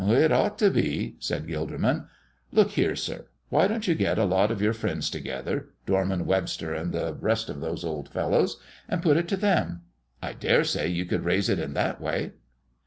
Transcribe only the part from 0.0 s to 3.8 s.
"It ought to be," said Gilderman. "Look here, sir; why